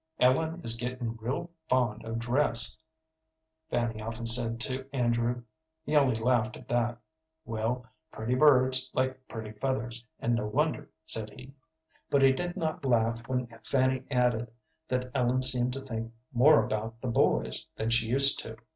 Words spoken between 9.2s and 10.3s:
pretty feathers,